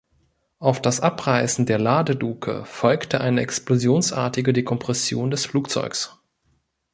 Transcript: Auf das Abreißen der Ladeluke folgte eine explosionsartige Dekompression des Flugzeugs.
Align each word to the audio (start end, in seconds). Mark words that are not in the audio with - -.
Auf 0.57 0.81
das 0.81 0.99
Abreißen 0.99 1.67
der 1.67 1.77
Ladeluke 1.77 2.65
folgte 2.65 3.21
eine 3.21 3.41
explosionsartige 3.41 4.51
Dekompression 4.51 5.29
des 5.29 5.45
Flugzeugs. 5.45 6.17